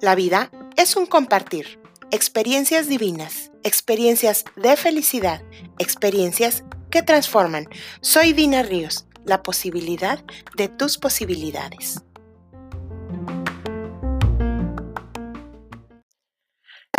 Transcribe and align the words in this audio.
La 0.00 0.14
vida 0.14 0.50
es 0.76 0.96
un 0.96 1.06
compartir, 1.06 1.80
experiencias 2.12 2.88
divinas, 2.88 3.50
experiencias 3.64 4.44
de 4.54 4.76
felicidad, 4.76 5.42
experiencias 5.78 6.62
que 6.90 7.02
transforman. 7.02 7.68
Soy 8.00 8.32
Dina 8.32 8.62
Ríos, 8.62 9.06
la 9.24 9.42
posibilidad 9.42 10.24
de 10.56 10.68
tus 10.68 10.98
posibilidades. 10.98 12.02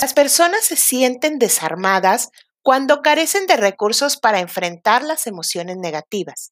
Las 0.01 0.13
personas 0.13 0.65
se 0.65 0.75
sienten 0.75 1.39
desarmadas 1.39 2.31
cuando 2.61 3.01
carecen 3.01 3.47
de 3.47 3.57
recursos 3.57 4.17
para 4.17 4.39
enfrentar 4.39 5.03
las 5.03 5.27
emociones 5.27 5.77
negativas. 5.77 6.51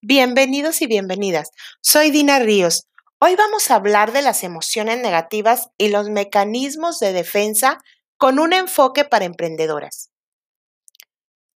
Bienvenidos 0.00 0.82
y 0.82 0.86
bienvenidas. 0.86 1.50
Soy 1.80 2.10
Dina 2.10 2.38
Ríos 2.38 2.86
Hoy 3.26 3.36
vamos 3.36 3.70
a 3.70 3.76
hablar 3.76 4.12
de 4.12 4.20
las 4.20 4.44
emociones 4.44 4.98
negativas 4.98 5.70
y 5.78 5.88
los 5.88 6.10
mecanismos 6.10 7.00
de 7.00 7.14
defensa 7.14 7.78
con 8.18 8.38
un 8.38 8.52
enfoque 8.52 9.06
para 9.06 9.24
emprendedoras. 9.24 10.10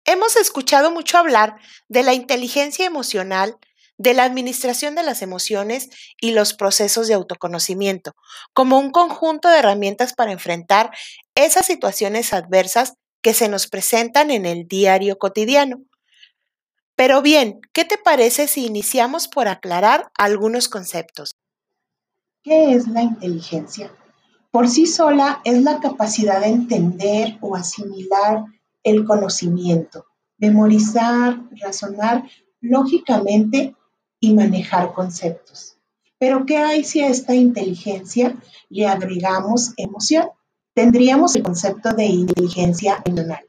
Hemos 0.06 0.38
escuchado 0.38 0.92
mucho 0.92 1.18
hablar 1.18 1.58
de 1.90 2.04
la 2.04 2.14
inteligencia 2.14 2.86
emocional, 2.86 3.58
de 3.98 4.14
la 4.14 4.24
administración 4.24 4.96
de 4.96 5.04
las 5.04 5.22
emociones 5.22 5.90
y 6.22 6.32
los 6.32 6.54
procesos 6.54 7.10
de 7.10 7.16
autoconocimiento, 7.16 8.16
como 8.54 8.80
un 8.80 8.92
conjunto 8.92 9.50
de 9.50 9.58
herramientas 9.58 10.14
para 10.14 10.32
enfrentar 10.32 10.92
esas 11.36 11.66
situaciones 11.66 12.32
adversas 12.32 12.94
que 13.22 13.34
se 13.34 13.50
nos 13.50 13.68
presentan 13.68 14.32
en 14.32 14.46
el 14.46 14.68
diario 14.68 15.18
cotidiano. 15.18 15.82
Pero 16.96 17.22
bien, 17.22 17.60
¿qué 17.74 17.86
te 17.86 17.98
parece 17.98 18.48
si 18.48 18.66
iniciamos 18.66 19.28
por 19.28 19.48
aclarar 19.48 20.12
algunos 20.18 20.68
conceptos? 20.68 21.36
¿Qué 22.44 22.74
es 22.74 22.88
la 22.88 23.04
inteligencia? 23.04 23.92
Por 24.52 24.68
sí 24.68 24.88
sola 24.88 25.42
es 25.44 25.62
la 25.62 25.80
capacidad 25.80 26.42
de 26.42 26.48
entender 26.48 27.38
o 27.42 27.56
asimilar 27.56 28.46
el 28.84 29.06
conocimiento, 29.06 30.06
memorizar, 30.38 31.40
razonar 31.62 32.24
lógicamente 32.62 33.76
y 34.20 34.34
manejar 34.34 34.94
conceptos. 34.94 35.78
Pero 36.18 36.46
¿qué 36.46 36.58
hay 36.58 36.84
si 36.84 37.02
a 37.02 37.10
esta 37.10 37.36
inteligencia 37.36 38.36
le 38.70 38.88
agregamos 38.88 39.74
emoción? 39.78 40.30
Tendríamos 40.78 41.36
el 41.36 41.42
concepto 41.42 41.92
de 41.92 42.06
inteligencia 42.06 43.02
emocional. 43.04 43.44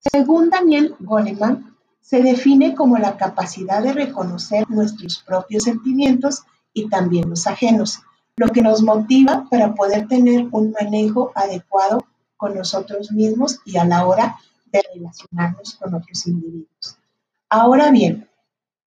Según 0.00 0.50
Daniel 0.50 0.94
Goleman, 1.00 1.74
se 2.02 2.22
define 2.22 2.74
como 2.74 2.98
la 2.98 3.16
capacidad 3.16 3.82
de 3.82 3.94
reconocer 3.94 4.68
nuestros 4.68 5.24
propios 5.26 5.64
sentimientos 5.64 6.42
y 6.74 6.90
también 6.90 7.30
los 7.30 7.46
ajenos, 7.46 8.00
lo 8.36 8.48
que 8.48 8.60
nos 8.60 8.82
motiva 8.82 9.46
para 9.50 9.74
poder 9.74 10.08
tener 10.08 10.46
un 10.52 10.72
manejo 10.72 11.32
adecuado 11.34 12.04
con 12.36 12.54
nosotros 12.54 13.12
mismos 13.12 13.60
y 13.64 13.78
a 13.78 13.86
la 13.86 14.06
hora 14.06 14.36
de 14.70 14.84
relacionarnos 14.94 15.74
con 15.76 15.94
otros 15.94 16.26
individuos. 16.26 16.98
Ahora 17.48 17.90
bien, 17.90 18.28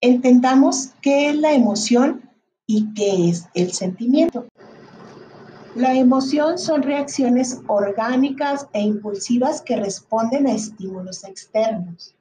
entendamos 0.01 0.91
qué 1.01 1.31
es 1.31 1.35
la 1.35 1.53
emoción 1.53 2.29
y 2.67 2.93
qué 2.93 3.29
es 3.29 3.47
el 3.55 3.71
sentimiento. 3.71 4.45
La 5.75 5.93
emoción 5.93 6.57
son 6.57 6.83
reacciones 6.83 7.61
orgánicas 7.67 8.67
e 8.73 8.81
impulsivas 8.81 9.61
que 9.61 9.77
responden 9.77 10.47
a 10.47 10.53
estímulos 10.53 11.23
externos. 11.23 12.13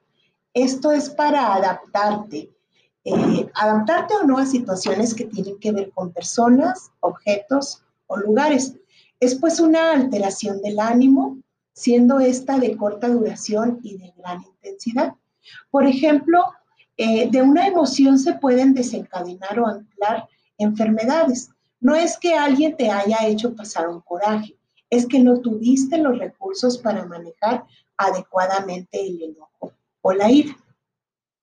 Esto 0.53 0.91
es 0.91 1.09
para 1.09 1.53
adaptarte 1.55 2.49
eh, 3.03 3.49
adaptarte 3.55 4.13
o 4.15 4.27
no 4.27 4.37
a 4.37 4.45
situaciones 4.45 5.15
que 5.15 5.25
tienen 5.25 5.57
que 5.57 5.71
ver 5.71 5.91
con 5.91 6.11
personas, 6.11 6.91
objetos 6.99 7.83
o 8.05 8.17
lugares. 8.17 8.75
Es 9.19 9.35
pues 9.35 9.59
una 9.59 9.93
alteración 9.93 10.61
del 10.61 10.79
ánimo, 10.79 11.39
siendo 11.73 12.19
esta 12.19 12.59
de 12.59 12.77
corta 12.77 13.07
duración 13.07 13.79
y 13.81 13.97
de 13.97 14.13
gran 14.17 14.43
intensidad. 14.43 15.15
Por 15.71 15.87
ejemplo, 15.87 16.43
eh, 16.97 17.27
de 17.31 17.41
una 17.41 17.67
emoción 17.67 18.19
se 18.19 18.33
pueden 18.33 18.75
desencadenar 18.75 19.59
o 19.59 19.67
anclar 19.67 20.27
enfermedades. 20.59 21.49
No 21.81 21.95
es 21.95 22.17
que 22.17 22.35
alguien 22.35 22.77
te 22.77 22.89
haya 22.89 23.27
hecho 23.27 23.55
pasar 23.55 23.89
un 23.89 24.01
coraje, 24.01 24.55
es 24.89 25.07
que 25.07 25.19
no 25.19 25.39
tuviste 25.41 25.97
los 25.97 26.17
recursos 26.17 26.77
para 26.77 27.05
manejar 27.05 27.65
adecuadamente 27.97 29.01
el 29.01 29.21
enojo 29.23 29.73
o 30.01 30.13
la 30.13 30.29
ira. 30.29 30.55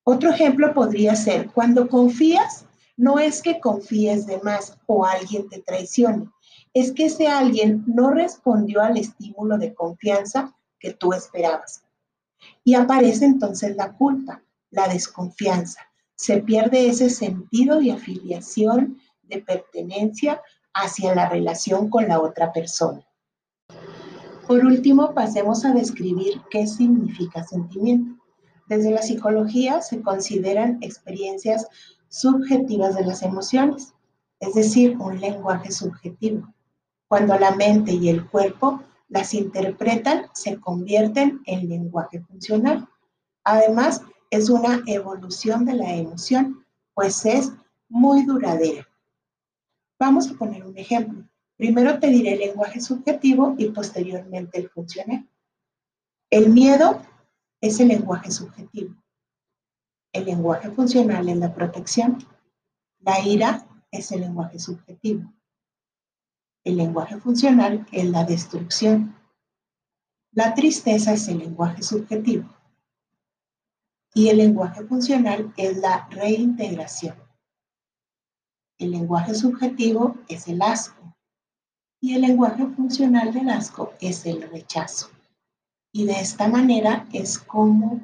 Otro 0.03 0.29
ejemplo 0.29 0.73
podría 0.73 1.15
ser, 1.15 1.51
cuando 1.51 1.87
confías, 1.89 2.65
no 2.95 3.19
es 3.19 3.41
que 3.41 3.59
confíes 3.59 4.25
de 4.25 4.39
más 4.41 4.77
o 4.87 5.05
alguien 5.05 5.49
te 5.49 5.61
traicione, 5.61 6.29
es 6.73 6.91
que 6.93 7.05
ese 7.05 7.27
alguien 7.27 7.83
no 7.85 8.11
respondió 8.11 8.81
al 8.81 8.97
estímulo 8.97 9.57
de 9.57 9.73
confianza 9.73 10.55
que 10.79 10.93
tú 10.93 11.13
esperabas. 11.13 11.83
Y 12.63 12.75
aparece 12.75 13.25
entonces 13.25 13.75
la 13.75 13.93
culpa, 13.93 14.41
la 14.71 14.87
desconfianza. 14.87 15.81
Se 16.15 16.41
pierde 16.41 16.87
ese 16.87 17.09
sentido 17.09 17.79
de 17.79 17.91
afiliación, 17.91 18.99
de 19.29 19.41
pertenencia 19.41 20.41
hacia 20.73 21.15
la 21.15 21.29
relación 21.29 21.89
con 21.89 22.07
la 22.07 22.19
otra 22.19 22.51
persona. 22.51 23.05
Por 24.47 24.65
último, 24.65 25.13
pasemos 25.13 25.63
a 25.63 25.73
describir 25.73 26.41
qué 26.49 26.65
significa 26.65 27.43
sentimiento. 27.43 28.19
Desde 28.67 28.91
la 28.91 29.01
psicología 29.01 29.81
se 29.81 30.01
consideran 30.01 30.79
experiencias 30.81 31.67
subjetivas 32.07 32.95
de 32.95 33.05
las 33.05 33.21
emociones, 33.21 33.93
es 34.39 34.53
decir, 34.55 34.97
un 34.97 35.19
lenguaje 35.19 35.71
subjetivo. 35.71 36.51
Cuando 37.07 37.37
la 37.37 37.51
mente 37.51 37.93
y 37.93 38.09
el 38.09 38.27
cuerpo 38.27 38.81
las 39.07 39.33
interpretan, 39.33 40.25
se 40.33 40.59
convierten 40.59 41.41
en 41.45 41.69
lenguaje 41.69 42.21
funcional. 42.21 42.87
Además, 43.43 44.01
es 44.31 44.49
una 44.49 44.81
evolución 44.87 45.65
de 45.65 45.73
la 45.73 45.95
emoción, 45.95 46.65
pues 46.93 47.25
es 47.25 47.51
muy 47.87 48.25
duradera. 48.25 48.88
Vamos 49.99 50.31
a 50.31 50.33
poner 50.35 50.65
un 50.65 50.77
ejemplo. 50.77 51.27
Primero 51.57 51.99
te 51.99 52.07
diré 52.07 52.33
el 52.33 52.39
lenguaje 52.39 52.79
subjetivo 52.79 53.55
y 53.57 53.69
posteriormente 53.71 54.57
el 54.57 54.69
funcional. 54.69 55.29
El 56.29 56.49
miedo 56.49 57.01
es 57.59 57.81
el 57.81 57.89
lenguaje 57.89 58.31
subjetivo. 58.31 58.95
El 60.13 60.25
lenguaje 60.25 60.71
funcional 60.71 61.27
es 61.27 61.37
la 61.37 61.53
protección. 61.53 62.17
La 62.99 63.19
ira 63.19 63.67
es 63.91 64.11
el 64.13 64.21
lenguaje 64.21 64.57
subjetivo. 64.57 65.33
El 66.63 66.77
lenguaje 66.77 67.17
funcional 67.17 67.85
es 67.91 68.05
la 68.05 68.23
destrucción. 68.23 69.15
La 70.31 70.53
tristeza 70.53 71.11
es 71.11 71.27
el 71.27 71.39
lenguaje 71.39 71.83
subjetivo. 71.83 72.47
Y 74.13 74.29
el 74.29 74.37
lenguaje 74.37 74.85
funcional 74.85 75.53
es 75.57 75.77
la 75.77 76.07
reintegración. 76.09 77.28
El 78.79 78.91
lenguaje 78.91 79.35
subjetivo 79.35 80.15
es 80.29 80.47
el 80.47 80.61
asco. 80.61 81.15
Y 82.01 82.15
el 82.15 82.21
lenguaje 82.21 82.65
funcional 82.65 83.33
del 83.33 83.49
asco 83.49 83.91
es 83.99 84.25
el 84.25 84.41
rechazo. 84.49 85.09
Y 85.91 86.05
de 86.05 86.13
esta 86.13 86.47
manera 86.47 87.05
es 87.11 87.37
como 87.37 88.01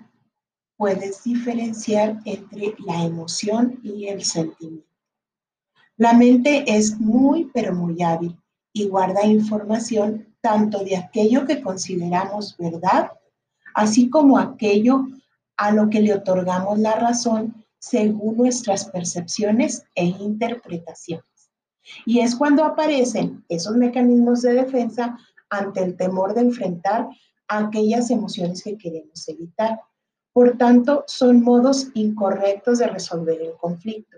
puedes 0.78 1.24
diferenciar 1.24 2.19
entre 2.25 2.75
la 2.86 3.06
emoción 3.06 3.80
y 3.84 4.08
el 4.08 4.25
sentimiento. 4.25 4.86
La 5.96 6.12
mente 6.12 6.66
es 6.68 7.00
muy, 7.00 7.50
pero 7.53 7.74
muy 7.74 8.02
hábil 8.03 8.38
y 8.74 8.90
guarda 8.90 9.25
información 9.25 10.36
tanto 10.42 10.84
de 10.84 10.97
aquello 10.97 11.46
que 11.46 11.62
consideramos 11.62 12.57
verdad, 12.57 13.12
así 13.74 14.09
como 14.09 14.38
aquello 14.38 15.06
a 15.56 15.72
lo 15.72 15.90
que 15.90 16.02
le 16.02 16.13
otorgamos 16.13 16.80
la 16.80 16.96
razón 16.96 17.64
según 17.80 18.38
nuestras 18.38 18.86
percepciones 18.86 19.83
e 19.95 20.06
interpretaciones. 20.06 21.51
Y 22.06 22.19
es 22.19 22.36
cuando 22.36 22.63
aparecen 22.63 23.45
esos 23.50 23.75
mecanismos 23.75 24.42
de 24.42 24.54
defensa 24.54 25.18
ante 25.50 25.83
el 25.83 25.95
temor 25.95 26.33
de 26.33 26.42
enfrentar 26.42 27.07
aquellas 27.48 28.10
emociones 28.10 28.63
que 28.63 28.77
queremos 28.77 29.27
evitar. 29.27 29.80
Por 30.33 30.57
tanto, 30.57 31.04
son 31.07 31.44
modos 31.44 31.88
incorrectos 31.94 32.80
de 32.80 32.88
resolver 32.88 33.42
el 33.42 33.54
conflicto. 33.54 34.18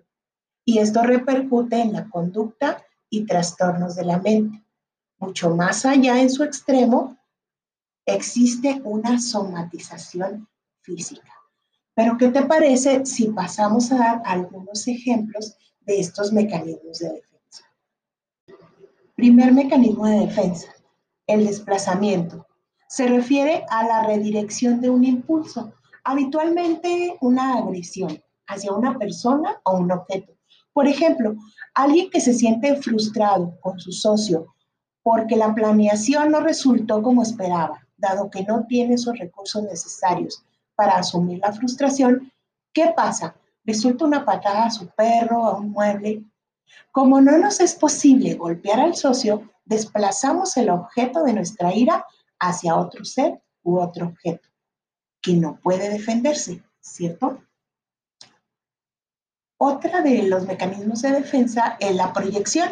Y 0.65 0.79
esto 0.79 1.03
repercute 1.03 1.79
en 1.79 1.93
la 1.93 2.09
conducta 2.09 2.83
y 3.09 3.25
trastornos 3.25 3.95
de 3.95 4.05
la 4.05 4.19
mente. 4.19 4.63
Mucho 5.19 5.55
más 5.55 5.85
allá 5.85 6.21
en 6.21 6.29
su 6.29 6.43
extremo, 6.43 7.17
existe 8.05 8.81
una 8.83 9.19
somatización 9.19 10.47
física. 10.81 11.33
Pero, 11.97 12.15
¿qué 12.15 12.27
te 12.27 12.43
parece 12.43 13.07
si 13.07 13.29
pasamos 13.29 13.91
a 13.91 13.97
dar 13.97 14.21
algunos 14.23 14.87
ejemplos 14.87 15.57
de 15.81 15.99
estos 15.99 16.31
mecanismos 16.31 16.99
de 16.99 17.09
defensa? 17.09 17.63
Primer 19.15 19.51
mecanismo 19.51 20.05
de 20.05 20.27
defensa, 20.27 20.67
el 21.25 21.47
desplazamiento 21.47 22.45
se 22.87 23.07
refiere 23.07 23.65
a 23.71 23.83
la 23.83 24.03
redirección 24.03 24.79
de 24.79 24.91
un 24.91 25.05
impulso, 25.05 25.73
habitualmente 26.03 27.17
una 27.19 27.55
agresión, 27.55 28.21
hacia 28.45 28.73
una 28.73 28.95
persona 28.99 29.59
o 29.63 29.77
un 29.77 29.91
objeto. 29.91 30.33
Por 30.73 30.87
ejemplo, 30.87 31.35
alguien 31.73 32.11
que 32.11 32.21
se 32.21 32.35
siente 32.35 32.75
frustrado 32.75 33.57
con 33.59 33.79
su 33.79 33.91
socio 33.91 34.53
porque 35.01 35.35
la 35.35 35.55
planeación 35.55 36.29
no 36.29 36.41
resultó 36.41 37.01
como 37.01 37.23
esperaba, 37.23 37.87
dado 37.97 38.29
que 38.29 38.43
no 38.43 38.67
tiene 38.67 38.93
esos 38.93 39.17
recursos 39.17 39.63
necesarios 39.63 40.43
para 40.77 40.97
asumir 40.97 41.39
la 41.39 41.51
frustración, 41.51 42.31
¿qué 42.71 42.93
pasa? 42.95 43.35
Resulta 43.65 44.05
una 44.05 44.23
patada 44.23 44.67
a 44.67 44.71
su 44.71 44.87
perro, 44.87 45.43
a 45.43 45.57
un 45.57 45.71
mueble. 45.71 46.23
Como 46.91 47.19
no 47.19 47.37
nos 47.37 47.59
es 47.59 47.73
posible 47.75 48.35
golpear 48.35 48.79
al 48.79 48.95
socio, 48.95 49.51
desplazamos 49.65 50.55
el 50.55 50.69
objeto 50.69 51.23
de 51.23 51.33
nuestra 51.33 51.73
ira 51.73 52.05
hacia 52.39 52.77
otro 52.77 53.03
ser 53.03 53.41
u 53.63 53.79
otro 53.79 54.05
objeto 54.05 54.47
que 55.21 55.33
no 55.33 55.59
puede 55.59 55.89
defenderse, 55.89 56.63
¿cierto? 56.79 57.41
Otra 59.59 60.01
de 60.01 60.23
los 60.23 60.45
mecanismos 60.45 61.01
de 61.01 61.11
defensa 61.11 61.77
es 61.79 61.95
la 61.95 62.13
proyección. 62.13 62.69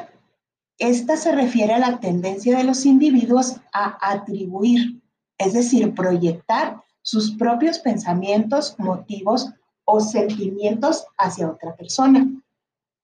Esta 0.77 1.17
se 1.17 1.31
refiere 1.31 1.73
a 1.73 1.79
la 1.79 1.99
tendencia 1.99 2.55
de 2.57 2.63
los 2.63 2.85
individuos 2.85 3.55
a 3.73 3.97
atribuir, 3.99 5.01
es 5.37 5.53
decir, 5.53 5.95
proyectar 5.95 6.84
sus 7.05 7.35
propios 7.35 7.77
pensamientos, 7.77 8.75
motivos 8.79 9.51
o 9.85 9.99
sentimientos 9.99 11.05
hacia 11.19 11.47
otra 11.47 11.75
persona. 11.75 12.27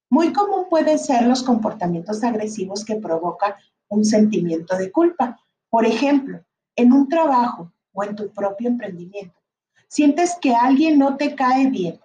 Muy 0.10 0.34
común 0.34 0.66
pueden 0.72 0.98
ser 0.98 1.28
los 1.28 1.44
comportamientos 1.44 2.24
agresivos 2.24 2.84
que 2.84 2.96
provocan 2.96 3.54
un 3.90 4.04
sentimiento 4.04 4.76
de 4.76 4.92
culpa. 4.92 5.40
Por 5.70 5.86
ejemplo, 5.86 6.44
en 6.76 6.94
un 6.94 7.10
trabajo 7.10 7.72
o 7.94 8.04
en 8.04 8.16
tu 8.16 8.34
propio 8.34 8.70
emprendimiento. 8.70 9.40
Sientes 9.88 10.36
que 10.42 10.56
alguien 10.56 10.98
no 10.98 11.16
te 11.16 11.36
cae 11.36 11.70
bien. 11.70 12.00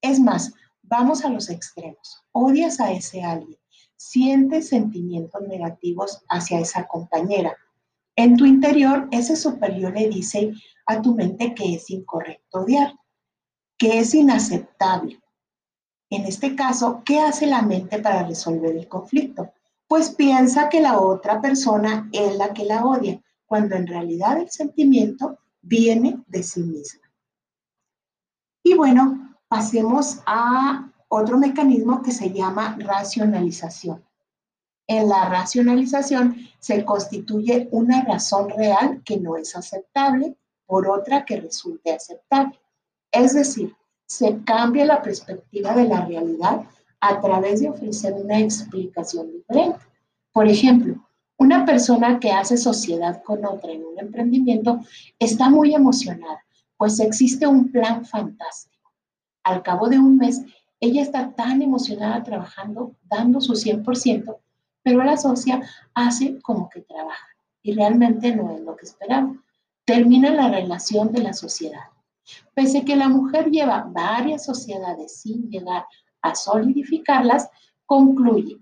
Es 0.00 0.18
más, 0.18 0.54
vamos 0.82 1.26
a 1.26 1.28
los 1.28 1.50
extremos. 1.50 2.22
Odias 2.32 2.80
a 2.80 2.90
ese 2.90 3.22
alguien. 3.22 3.58
Sientes 3.96 4.70
sentimientos 4.70 5.42
negativos 5.42 6.24
hacia 6.30 6.58
esa 6.58 6.86
compañera. 6.86 7.54
En 8.16 8.38
tu 8.38 8.46
interior, 8.46 9.08
ese 9.10 9.36
superior 9.36 9.92
le 9.92 10.08
dice 10.08 10.54
a 10.86 11.00
tu 11.00 11.14
mente 11.14 11.54
que 11.54 11.74
es 11.74 11.90
incorrecto 11.90 12.60
odiar, 12.60 12.94
que 13.78 13.98
es 13.98 14.14
inaceptable. 14.14 15.20
En 16.10 16.24
este 16.26 16.54
caso, 16.54 17.02
¿qué 17.04 17.20
hace 17.20 17.46
la 17.46 17.62
mente 17.62 17.98
para 17.98 18.26
resolver 18.26 18.76
el 18.76 18.88
conflicto? 18.88 19.52
Pues 19.86 20.10
piensa 20.10 20.68
que 20.68 20.80
la 20.80 21.00
otra 21.00 21.40
persona 21.40 22.08
es 22.12 22.36
la 22.36 22.52
que 22.52 22.64
la 22.64 22.84
odia, 22.84 23.20
cuando 23.46 23.74
en 23.76 23.86
realidad 23.86 24.38
el 24.38 24.50
sentimiento 24.50 25.38
viene 25.60 26.22
de 26.26 26.42
sí 26.42 26.62
misma. 26.62 27.02
Y 28.62 28.74
bueno, 28.74 29.36
pasemos 29.48 30.20
a 30.26 30.90
otro 31.08 31.38
mecanismo 31.38 32.02
que 32.02 32.12
se 32.12 32.32
llama 32.32 32.76
racionalización. 32.78 34.04
En 34.86 35.08
la 35.08 35.28
racionalización 35.28 36.36
se 36.58 36.84
constituye 36.84 37.68
una 37.70 38.02
razón 38.04 38.50
real 38.50 39.02
que 39.04 39.18
no 39.18 39.36
es 39.36 39.56
aceptable 39.56 40.36
por 40.66 40.88
otra 40.88 41.24
que 41.24 41.40
resulte 41.40 41.92
aceptable. 41.92 42.58
Es 43.10 43.34
decir, 43.34 43.74
se 44.06 44.42
cambia 44.44 44.84
la 44.84 45.02
perspectiva 45.02 45.74
de 45.74 45.88
la 45.88 46.04
realidad 46.04 46.62
a 47.00 47.20
través 47.20 47.60
de 47.60 47.68
ofrecer 47.68 48.14
una 48.14 48.38
explicación 48.38 49.30
diferente. 49.32 49.78
Por 50.32 50.48
ejemplo, 50.48 50.96
una 51.36 51.64
persona 51.64 52.18
que 52.20 52.30
hace 52.30 52.56
sociedad 52.56 53.22
con 53.22 53.44
otra 53.44 53.72
en 53.72 53.84
un 53.84 53.98
emprendimiento 53.98 54.80
está 55.18 55.50
muy 55.50 55.74
emocionada, 55.74 56.44
pues 56.76 57.00
existe 57.00 57.46
un 57.46 57.70
plan 57.70 58.04
fantástico. 58.04 58.92
Al 59.42 59.62
cabo 59.62 59.88
de 59.88 59.98
un 59.98 60.16
mes, 60.16 60.42
ella 60.80 61.02
está 61.02 61.32
tan 61.32 61.60
emocionada 61.60 62.22
trabajando, 62.22 62.94
dando 63.04 63.40
su 63.40 63.54
100%, 63.54 64.36
pero 64.82 65.02
la 65.02 65.16
socia 65.16 65.62
hace 65.94 66.40
como 66.40 66.68
que 66.68 66.82
trabaja 66.82 67.26
y 67.62 67.74
realmente 67.74 68.34
no 68.34 68.54
es 68.54 68.60
lo 68.60 68.76
que 68.76 68.86
esperaba. 68.86 69.34
Termina 69.84 70.30
la 70.30 70.48
relación 70.48 71.12
de 71.12 71.22
la 71.22 71.32
sociedad. 71.32 71.84
Pese 72.54 72.84
que 72.84 72.96
la 72.96 73.08
mujer 73.08 73.50
lleva 73.50 73.86
varias 73.90 74.44
sociedades 74.44 75.20
sin 75.20 75.50
llegar 75.50 75.86
a 76.22 76.34
solidificarlas, 76.34 77.50
concluye, 77.84 78.58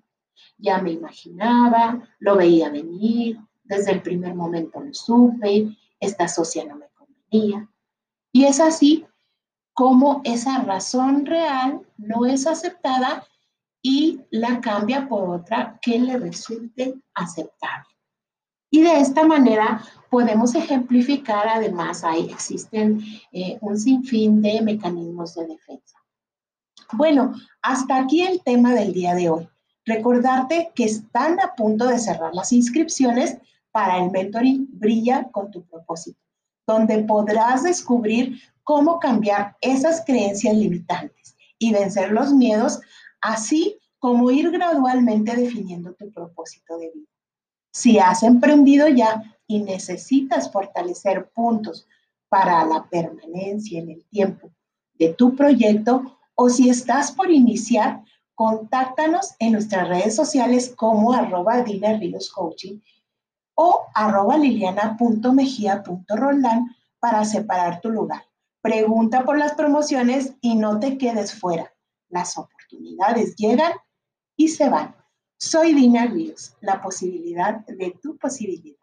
ya 0.58 0.78
me 0.78 0.92
imaginaba, 0.92 2.08
lo 2.18 2.36
veía 2.36 2.70
venir, 2.70 3.38
desde 3.62 3.92
el 3.92 4.02
primer 4.02 4.34
momento 4.34 4.80
lo 4.80 4.92
supe, 4.92 5.76
esta 6.00 6.26
socia 6.26 6.64
no 6.64 6.76
me 6.76 6.88
convenía. 6.88 7.68
Y 8.32 8.44
es 8.44 8.60
así 8.60 9.06
como 9.74 10.20
esa 10.24 10.62
razón 10.62 11.24
real 11.26 11.86
no 11.96 12.26
es 12.26 12.46
aceptada 12.46 13.26
y 13.80 14.20
la 14.30 14.60
cambia 14.60 15.08
por 15.08 15.28
otra 15.28 15.78
que 15.80 15.98
le 15.98 16.18
resulte 16.18 17.00
aceptable. 17.14 17.88
Y 18.74 18.80
de 18.80 19.00
esta 19.00 19.24
manera 19.24 19.82
podemos 20.08 20.54
ejemplificar, 20.54 21.46
además, 21.46 22.04
ahí 22.04 22.30
existen 22.30 23.02
eh, 23.30 23.58
un 23.60 23.78
sinfín 23.78 24.40
de 24.40 24.62
mecanismos 24.62 25.34
de 25.34 25.46
defensa. 25.46 25.98
Bueno, 26.94 27.34
hasta 27.60 27.98
aquí 27.98 28.22
el 28.22 28.42
tema 28.42 28.72
del 28.72 28.94
día 28.94 29.14
de 29.14 29.28
hoy. 29.28 29.46
Recordarte 29.84 30.72
que 30.74 30.84
están 30.84 31.38
a 31.40 31.54
punto 31.54 31.86
de 31.86 31.98
cerrar 31.98 32.34
las 32.34 32.50
inscripciones 32.50 33.36
para 33.72 34.02
el 34.02 34.10
mentoring 34.10 34.66
Brilla 34.72 35.28
con 35.30 35.50
tu 35.50 35.62
propósito, 35.64 36.18
donde 36.66 37.04
podrás 37.04 37.64
descubrir 37.64 38.40
cómo 38.64 38.98
cambiar 39.00 39.54
esas 39.60 40.02
creencias 40.06 40.56
limitantes 40.56 41.36
y 41.58 41.74
vencer 41.74 42.10
los 42.10 42.32
miedos 42.32 42.80
así 43.20 43.76
como 43.98 44.30
ir 44.30 44.50
gradualmente 44.50 45.36
definiendo 45.36 45.92
tu 45.92 46.10
propósito 46.10 46.78
de 46.78 46.90
vida. 46.94 47.11
Si 47.72 47.98
has 47.98 48.22
emprendido 48.22 48.86
ya 48.88 49.22
y 49.46 49.60
necesitas 49.60 50.52
fortalecer 50.52 51.30
puntos 51.30 51.86
para 52.28 52.64
la 52.64 52.86
permanencia 52.88 53.80
en 53.80 53.90
el 53.90 54.04
tiempo 54.06 54.50
de 54.94 55.12
tu 55.14 55.34
proyecto 55.34 56.18
o 56.34 56.48
si 56.48 56.70
estás 56.70 57.12
por 57.12 57.30
iniciar, 57.30 58.02
contáctanos 58.34 59.34
en 59.38 59.52
nuestras 59.52 59.86
redes 59.88 60.16
sociales 60.16 60.74
como 60.76 61.12
arroba 61.12 61.62
Coaching 62.34 62.80
o 63.54 63.82
arroba 63.94 64.38
liliana.mejía.roldán 64.38 66.74
para 66.98 67.24
separar 67.24 67.80
tu 67.80 67.90
lugar. 67.90 68.24
Pregunta 68.60 69.24
por 69.24 69.38
las 69.38 69.54
promociones 69.54 70.34
y 70.40 70.54
no 70.54 70.78
te 70.78 70.98
quedes 70.98 71.34
fuera. 71.34 71.74
Las 72.08 72.38
oportunidades 72.38 73.34
llegan 73.36 73.72
y 74.36 74.48
se 74.48 74.68
van. 74.68 74.94
Soy 75.44 75.74
Dina 75.74 76.06
la 76.60 76.80
posibilidad 76.80 77.66
de 77.66 77.98
tu 78.00 78.16
posibilidad. 78.16 78.76